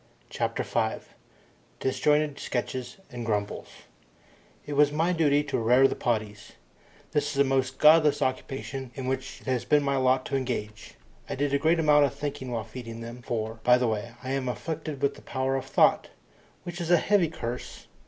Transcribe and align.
CHAPTER 0.31 0.63
FIVE 0.63 1.13
Disjointed 1.79 2.39
Sketches 2.39 2.97
And 3.11 3.23
Grumbles 3.23 3.67
It 4.65 4.73
was 4.73 4.91
my 4.91 5.13
duty 5.13 5.43
to 5.43 5.59
"rare 5.59 5.87
the 5.87 5.93
poddies". 5.93 6.53
This 7.11 7.27
is 7.29 7.33
the 7.35 7.43
most 7.43 7.77
godless 7.77 8.19
occupation 8.19 8.89
in 8.95 9.05
which 9.05 9.41
it 9.41 9.45
has 9.45 9.63
been 9.63 9.83
my 9.83 9.97
lot 9.97 10.25
to 10.25 10.35
engage. 10.35 10.95
I 11.29 11.35
did 11.35 11.53
a 11.53 11.59
great 11.59 11.79
amount 11.79 12.05
of 12.05 12.15
thinking 12.15 12.49
while 12.49 12.63
feeding 12.63 13.01
them 13.01 13.21
for, 13.21 13.59
by 13.63 13.77
the 13.77 13.87
way, 13.87 14.13
I 14.23 14.31
am 14.31 14.49
afflicted 14.49 15.03
with 15.03 15.13
the 15.13 15.21
power 15.21 15.55
of 15.55 15.65
thought, 15.67 16.09
which 16.63 16.81
is 16.81 16.89
a 16.89 16.97
heavy 16.97 17.27
curse. 17.29 17.85